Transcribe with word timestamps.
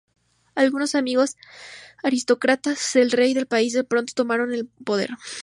Algunos 0.55 0.95
amigos 0.95 1.37
aristócratas 2.01 2.89
del 2.95 3.11
rey 3.11 3.35
de 3.35 3.45
país 3.45 3.73
del 3.73 3.85
Ponto 3.85 4.13
tomaron 4.15 4.51
el 4.51 4.65
poder. 4.65 5.11